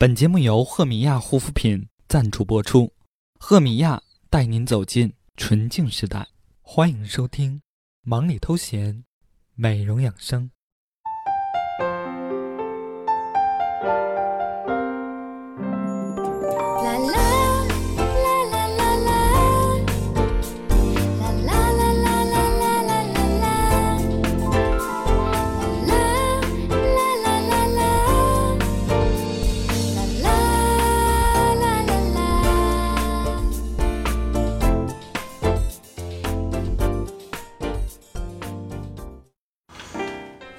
[0.00, 2.90] 本节目由赫米娅护肤品赞助播出，
[3.38, 6.26] 赫米娅带您走进纯净时代。
[6.62, 7.56] 欢迎收听
[8.00, 8.94] 《忙里偷闲》，
[9.56, 10.50] 美容养生。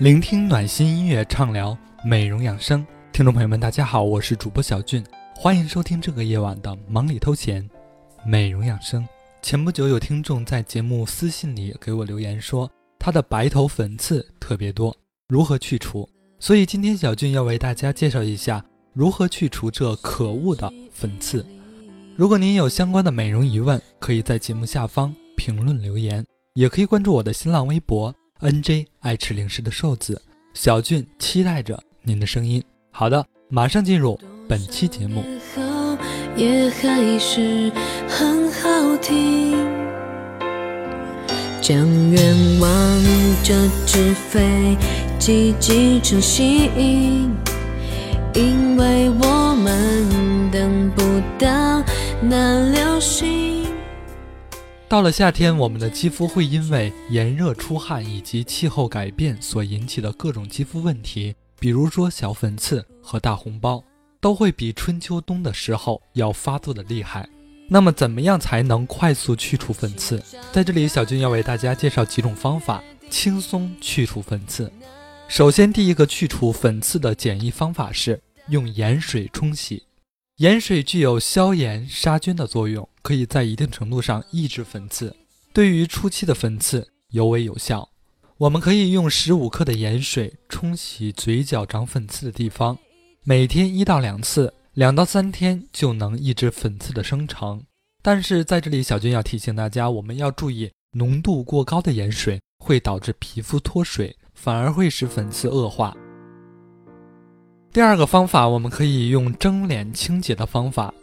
[0.01, 2.83] 聆听暖心音乐，畅聊美容养生。
[3.11, 5.05] 听众朋友们，大家好，我是主播小俊，
[5.35, 7.69] 欢迎收听这个夜晚的忙里偷闲，
[8.25, 9.07] 美容养生。
[9.43, 14.91] 前不久有听众在节目私信里给我留言说，他的白头粉刺特别多，
[15.27, 16.09] 如何去除？
[16.39, 21.45] 所以今天小俊要为大家介绍一下如何去除这可恶的粉刺。
[22.15, 26.25] 如果您有相关的美容疑问，可以在节目下方评论留言，
[26.55, 28.11] 也可以关注我的新浪微博。
[28.41, 30.19] N J 爱吃零食的瘦子
[30.55, 32.63] 小俊期待着您的声音。
[32.89, 35.23] 好的，马上进入本期节目。
[36.35, 37.71] 也还是
[38.07, 39.51] 很好听。
[41.61, 41.77] 将
[42.09, 43.03] 愿望
[43.43, 43.53] 折
[43.85, 44.75] 纸飞
[45.19, 47.29] 机寄成信，
[48.33, 51.03] 因为我们等不
[51.37, 51.83] 到
[52.23, 53.60] 那流星。
[54.91, 63.81] 到了夏天，我们的肌肤会因为炎热、出汗以及气候改变所引起的各种肌肤问题，比如说小粉刺和大红包，
[64.19, 67.25] 都会比春秋冬的时候要发作的厉害。
[67.69, 70.21] 那么，怎么样才能快速去除粉刺？
[70.51, 74.69] 在这里，小军要为大家介绍几种方法，轻松去除粉刺。
[75.29, 79.83] 首先，第一个去除粉刺的简易方法是用盐水冲洗。
[80.41, 85.15] 盐水具有消炎杀菌的作用，可以在一定程度上抑制粉刺，
[85.53, 87.87] 对于初期的粉刺尤为有效。
[88.39, 92.75] 我们可以用十五克的盐水冲洗嘴角长粉刺的地方，
[93.23, 97.63] 每天一到两次，两到三天就能抑制粉刺的生成。
[98.01, 105.95] 但是在这里，小军要提醒大家，我们要注意，浓度过高的盐水会导致皮肤脱水，反而会使粉刺恶化。
[107.73, 110.93] 第二个方法，我们可以用蒸脸清洁的方法。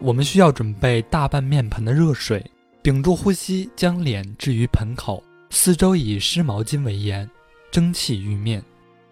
[0.00, 2.44] 我们需要准备大半面盆的热水，
[2.82, 7.28] 屏住呼吸，将脸置于盆口，四周以湿毛巾围严，
[7.70, 8.60] 蒸汽浴面。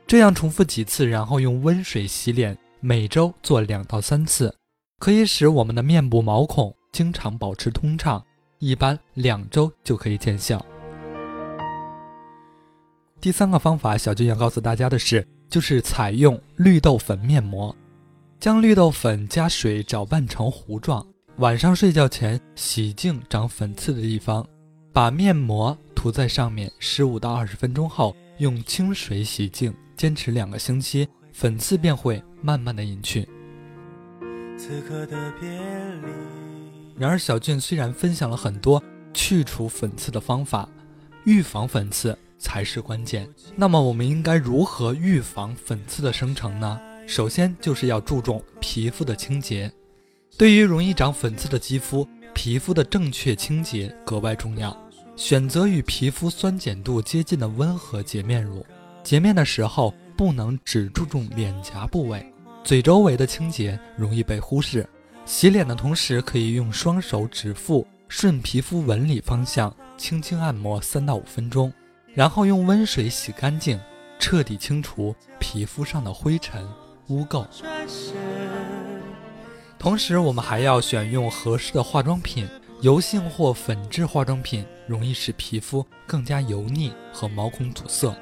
[0.05, 4.53] 这样重复几次，然后用温水洗脸，每周做两到三次，
[4.99, 8.21] 可以使我们的面部毛孔经常保持通畅，
[8.59, 10.65] 一般两周就可以见效。
[13.21, 15.25] 第三个方法，小俊要告诉大家的是。
[15.49, 17.75] 就是采用绿豆粉面膜，
[18.39, 24.47] 将绿豆粉加水搅拌成糊状，晚上睡觉前洗净长粉刺的地方，
[24.93, 33.29] 把面膜涂在上面，十五到二十分钟后用清水洗净，坚持两个星期，粉刺便会慢慢的隐去。
[34.59, 36.13] 此刻的别离
[36.99, 38.83] 然而，小俊虽然分享了很多
[39.13, 40.69] 去除粉刺的方法，
[41.25, 42.19] 预防粉刺。
[42.47, 43.29] 才是关键。
[43.57, 46.81] 那么我们应该如何预防粉刺的生成呢？
[47.05, 49.71] 首先就是要注重皮肤的清洁。
[50.39, 54.75] 对于容易长粉刺的肌肤，皮肤的正确清洁格外重要。
[55.17, 58.65] 选择与皮肤酸碱度接近的温和洁面乳。
[59.03, 62.25] 洁面的时候不能只注重脸颊部位，
[62.63, 64.89] 嘴周围的清洁容易被忽视。
[65.25, 71.73] 洗脸的同时，可以用双手指腹顺皮肤纹理方向轻轻按摩三到五分钟。
[72.17, 73.79] 然后用温水洗干净，
[74.19, 76.67] 彻底清除皮肤上的灰尘
[77.09, 77.47] 污垢。
[79.79, 82.49] 同时，我们还要选用合适的化妆品。
[82.83, 88.15] 油性或粉质化妆品容易使皮肤更加油腻和毛孔阻塞。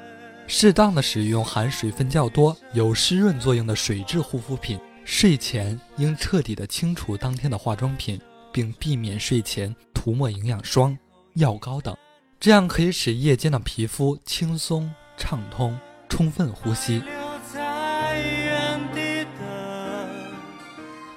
[0.47, 4.79] 适当的使用含水分较多、有湿润作用的水质护肤品。
[5.03, 8.19] 睡前应彻底的清除当天的化妆品，
[8.51, 10.97] 并避免睡前涂抹营养霜、
[11.35, 11.95] 药膏等。
[12.45, 15.75] 这样可以使夜间的皮肤轻松畅通，
[16.07, 17.01] 充分呼吸。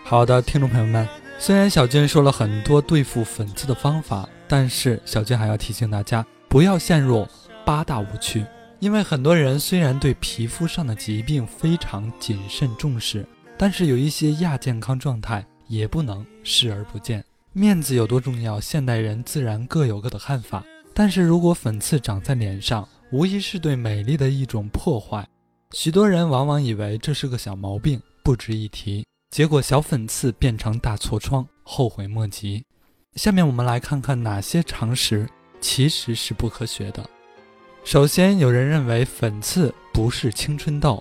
[0.03, 1.07] 好的，听众朋友们，
[1.39, 7.29] 虽然小娟说了很多对付粉刺的方法，但是小娟还要提醒大家，不要陷入
[7.63, 8.43] 八大误区。
[8.79, 13.27] 因为很多人虽然对皮肤上的疾病非常谨慎重视，
[13.59, 17.23] 但是有一些亚健康状态也不能视而不见。
[17.53, 20.65] 面子有多重要，现代人自然各有各的看法。
[20.99, 25.25] 但是如果粉刺长在脸上，无疑是对美丽的一种破坏。
[25.71, 29.07] 许多人往往以为这是个小毛病，不值一提。
[29.31, 32.65] 结果小粉刺变成大痤疮，后悔莫及。
[33.15, 35.29] 下面我们来看看哪些常识
[35.61, 37.09] 其实是不科学的。
[37.85, 41.01] 首先，有人认为粉刺不是青春痘，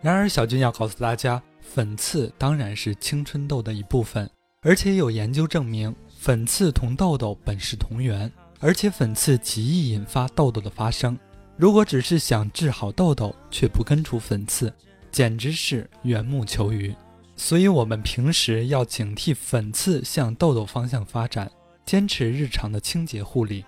[0.00, 4.30] 然而小军要告诉大家，粉刺当然是青春痘的一部分，
[4.60, 8.30] 而且有研究证明，粉刺同痘痘本是同源，
[8.62, 11.18] 而且粉刺极易引发痘痘的发生。
[11.56, 14.72] 如果只是想治好痘痘却不根除粉刺，
[15.10, 16.94] 简直是缘木求鱼。
[17.34, 21.50] 所以，我们平时要警惕粉刺向痘痘方向发展，
[21.84, 23.64] 坚持日常的清洁护理。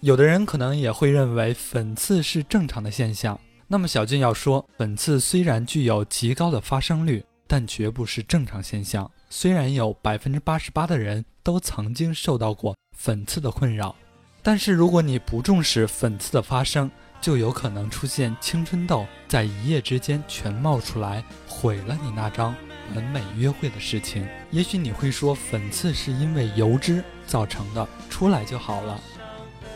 [0.00, 3.40] 有的人可能也会认为粉刺是正常的现象。
[3.66, 9.10] 那么，小俊要说，粉刺虽然具有极高的发生率，但绝不是正常现象。
[9.30, 13.96] 虽然有百分之八十八的人都曾经受到过粉刺的困扰，
[14.44, 22.54] 但是如果你不重视粉刺的发生，就有可能出现青春痘，在一夜之间全冒出来，毁了你那张
[22.94, 24.28] 完美约会的事情。
[24.50, 29.00] 也许你会说，粉刺是因为油脂造成的，出来就好了。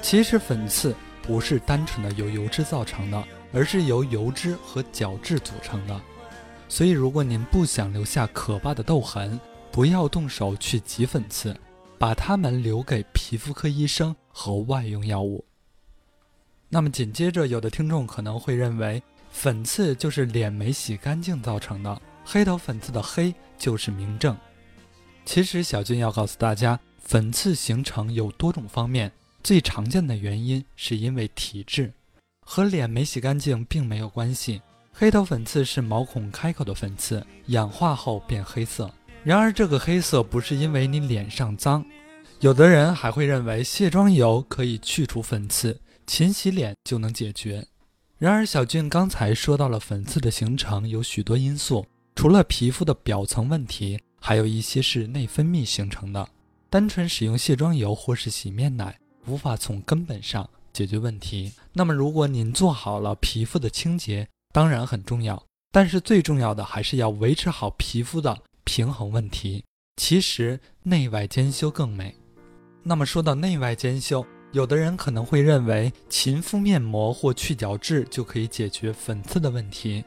[0.03, 3.25] 其实粉刺不是单纯的由油脂造成的，
[3.55, 5.99] 而是由油脂和角质组成的。
[6.69, 9.41] 所以，如果您不想留下可怕的痘痕，
[9.73, 11.59] 不要动手去挤粉刺，
[11.99, 15.45] 把它们留给皮肤科医生和外用药物。
[16.69, 24.37] 那么紧接着，有的听众可能会认为粉刺就是脸没洗干净造成的，黑头粉刺的黑就是明证。
[25.25, 29.11] 其实小俊要告诉大家，粉刺形成有多种方面，
[29.43, 31.93] 最常见的原因是因为体质，
[32.47, 34.61] 和脸没洗干净并没有关系。
[34.93, 38.91] 黑头粉刺是毛孔开口的粉刺，氧化后变黑色。
[39.25, 41.85] 然而这个黑色不是因为你脸上脏，
[42.41, 45.79] 有的人还会认为卸妆油可以去除粉刺。
[46.07, 47.67] 勤洗脸就能解决。
[48.17, 51.85] 然而，小俊刚才说到了粉刺的形成有许多因素，
[52.15, 56.27] 除了皮肤的表层问题，还有一些是内分泌形成的。
[56.71, 61.53] 单纯使用卸妆油或是洗面奶，无法从根本上解决问题。
[61.75, 69.65] 那么，如果您做好了皮肤的清洁，当然很重要，但是最重要的还是要维持好皮肤的平衡问题。
[69.97, 72.15] 其实，内外兼修更美。
[72.83, 74.23] 那么，说到内外兼修。
[74.53, 80.05] 有的人可能会认为勤敷面膜或去角质就可以解决粉刺的问题。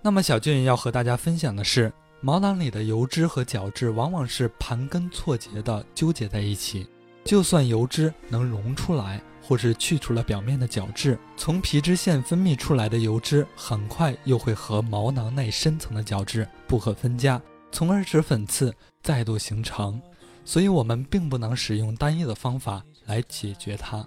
[0.00, 1.92] 那么小俊要和大家分享的是，
[2.22, 6.86] 毛囊里的油脂和角质往往是盘根错节的纠结在一起。
[7.24, 17.40] 就算油脂能溶出来，或是去除了表面的角质，从皮脂腺分泌出来的油脂很快又会和毛囊内深层的角质不可分家，
[17.72, 18.72] 从而使粉刺
[19.02, 20.00] 再度形成。
[20.44, 22.84] 所以，我们并不能使用单一的方法。
[23.06, 24.06] 来解决它。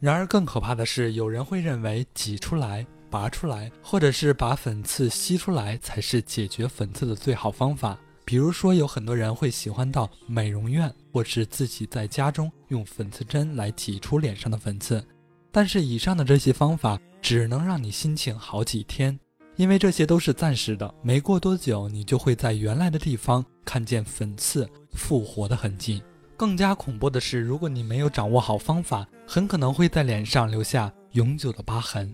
[0.00, 7.98] 然而，更可怕的是，有人会认为挤出来、拔出来，或者是把粉刺吸出来才是解决粉刺的最好方法。
[8.24, 15.06] 比如说，有很多人会喜欢到美容院，或是自己在家中用粉刺针来挤出脸上的粉刺。
[15.52, 19.18] 但是，以上的这些方法只能让你心情好几天，
[19.56, 20.92] 因为这些都是暂时的。
[21.02, 26.02] 没过多久，你就会在原来的地方看见粉刺复活的痕迹。
[26.36, 32.12] 更加恐怖的是，如果你没有掌握好方法，很可能会在脸上留下永久的疤痕。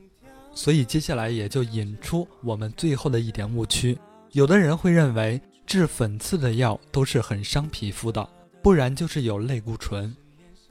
[0.52, 3.96] 所以接下来也就引出我们最后的一点误区：
[4.32, 8.28] 有的人会认为治粉刺的药都是很伤皮肤的，
[8.62, 10.14] 不然就是有类固醇。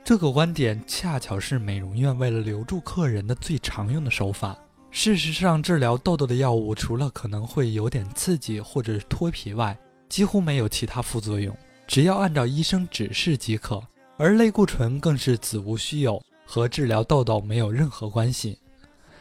[0.03, 4.57] 这个观点恰巧是美容院为了留住客人的最常用的手法。
[4.91, 9.77] 事实上，治疗痘痘的药物除了可能会有点刺激或者脱皮外，
[10.09, 11.55] 几乎没有其他副作用。
[11.87, 13.81] 只要按照医生指示即可，
[14.17, 18.57] 而类固醇更是子无虚有，和治疗痘痘没有任何关系。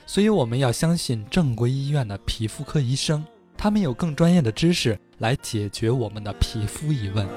[0.07, 3.25] 所以我们要相信正规医院的皮肤科医生，
[3.57, 7.29] 他们有更专业的知识来解决我们的皮肤疑问。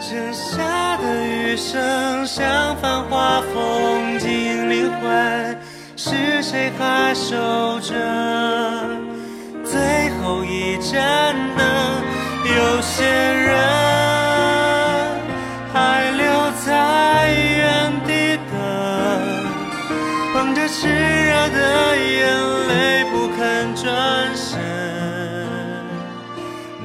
[0.00, 5.58] 剩下的余生像繁华风景灵魂，
[6.04, 7.36] 是谁还守
[7.78, 7.94] 着
[9.64, 11.64] 最后一盏灯？
[12.44, 13.54] 有些人
[15.72, 16.26] 还留
[16.66, 18.58] 在原地等，
[20.34, 21.32] 捧着炽热。
[21.52, 24.58] 的眼泪不肯转身，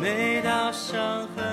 [0.02, 1.44] 每道伤痕。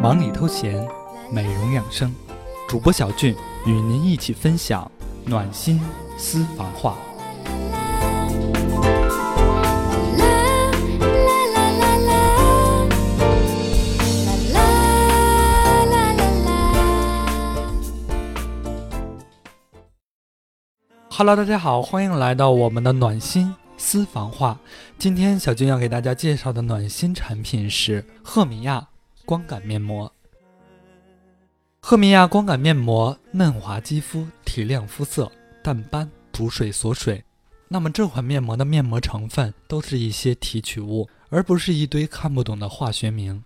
[0.00, 0.86] 忙里偷闲，
[1.30, 2.14] 美容养生，
[2.68, 3.34] 主播小俊
[3.66, 4.90] 与您一起分享
[5.24, 5.80] 暖心
[6.16, 6.96] 私房话。
[21.10, 24.58] Hello，大家好，欢迎来到我们的暖心私房话。
[24.98, 28.86] 今天小俊要给大家介绍的暖心产品是赫米亚
[29.24, 30.12] 光感面膜。
[31.88, 35.30] 赫米亚光感面膜嫩滑肌肤，提亮肤色，
[35.62, 37.22] 淡斑补水锁水。
[37.68, 43.44] 那么这款面膜的面膜成分都是一些提取物，而不是一堆看不懂的化学名。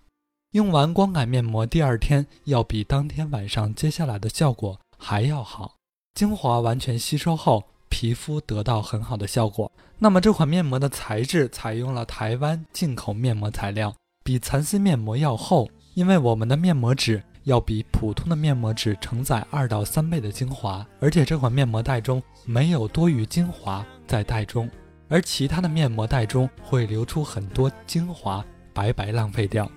[0.53, 5.75] 用完光感面膜第二天，要比当天晚上接下来的效果还要好。
[6.15, 9.71] 精华完全吸收后，皮肤得到很好的效果。
[9.99, 13.93] 那么这款面膜的材质采用了台湾进口面膜材料，
[14.23, 15.69] 比蚕丝面膜要厚。
[15.93, 24.69] 因为我们的面膜纸 要比普通的面膜纸承载二到三倍的精华，而且这款面膜袋中没有多余精华在袋中，
[25.09, 29.69] 而其他的面膜袋中会流出很多精华，白白浪费掉。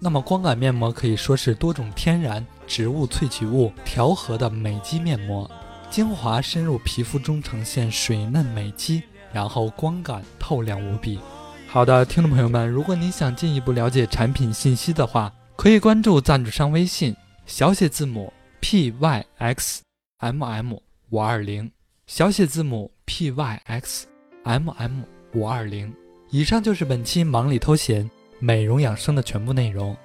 [0.00, 5.48] 那么光感面膜可以说是多种天然植物萃取物调和的美肌面膜。
[5.88, 9.02] 精华深入皮肤中，呈现水嫩美肌，
[9.32, 11.20] 然后光感透亮无比。
[11.68, 17.14] 好的，听众朋友们，如果你想进一步了解产品信息的话，可以关注赞助商微信
[17.46, 19.80] 小写字母 p y x
[20.18, 20.76] m m
[21.10, 21.70] 五二零，
[22.08, 24.08] 小写字母 p y x
[24.42, 25.02] m m
[25.34, 25.94] 五二零。
[26.30, 29.96] 以上就是本期忙里偷闲美容养生的全部内容。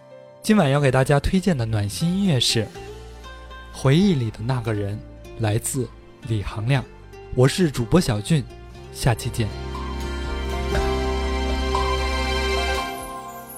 [0.44, 2.64] 今晚要给大家推荐的暖心音乐是
[3.74, 4.96] 《回忆里的那个人》。
[5.40, 5.90] 来自
[6.28, 6.86] 李行亮，
[7.34, 8.44] 我是主播小俊，
[8.94, 9.48] 下期见。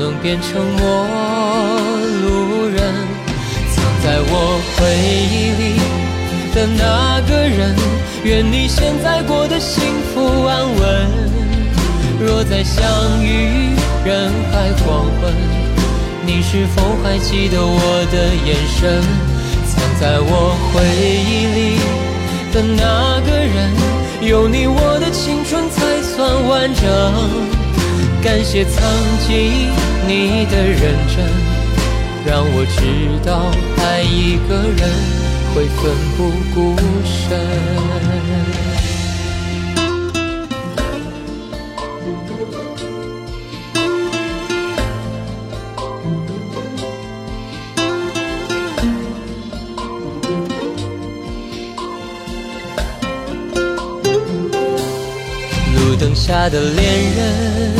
[0.00, 1.06] 能变成陌
[2.22, 2.80] 路人？
[3.70, 4.80] 藏在我回
[5.28, 5.76] 忆里
[6.54, 7.76] 的那个人，
[8.24, 10.80] 愿你现在过得幸福安稳。
[12.18, 12.82] 若再相
[13.22, 15.34] 遇人海黄昏，
[16.24, 19.04] 你是否还记得我的眼神？
[19.68, 20.80] 藏在我回
[21.28, 21.76] 忆里
[22.54, 23.70] 的那个人，
[24.22, 27.69] 有你我的青春才算完整。
[28.22, 28.82] 感谢曾
[29.26, 29.70] 经
[30.06, 31.24] 你的认真，
[32.26, 33.50] 让我知道
[33.82, 34.80] 爱一个人
[35.54, 35.80] 会奋
[36.16, 36.18] 不
[36.54, 37.40] 顾身。
[55.74, 56.84] 路灯下的恋
[57.16, 57.79] 人，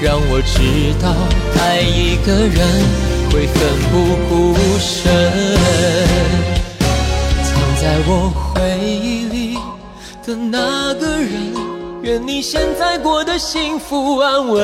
[0.00, 1.12] 让我知道，
[1.60, 2.62] 爱一个人
[3.32, 3.58] 会奋
[3.90, 5.10] 不顾身。
[7.42, 7.50] 藏
[7.80, 9.58] 在我回忆里
[10.24, 11.52] 的那个人，
[12.02, 14.62] 愿你现在过得幸福安稳。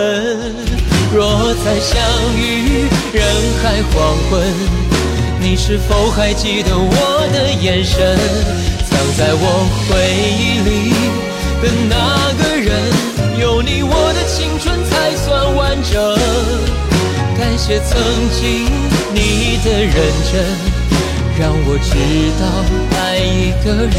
[1.12, 2.00] 若再相
[2.36, 3.24] 遇人
[3.60, 4.40] 海黄昏，
[5.40, 8.16] 你是否还记得我的眼神？
[8.88, 9.92] 藏在我回
[10.38, 10.94] 忆里
[11.60, 12.70] 的那个人，
[13.40, 14.12] 有你我
[17.54, 17.96] 感谢曾
[18.30, 18.66] 经
[19.14, 19.94] 你的认
[20.32, 20.42] 真，
[21.38, 21.94] 让我知
[22.40, 22.42] 道
[22.99, 23.96] 爱一个人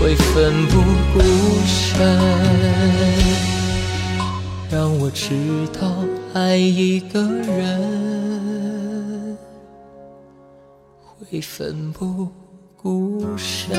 [0.00, 0.74] 会奋不
[1.14, 1.20] 顾
[1.64, 1.78] 身。
[4.68, 5.28] 让我知
[5.80, 5.94] 道
[6.34, 9.38] 爱一个人
[11.20, 12.28] 会奋不
[12.76, 13.78] 顾身。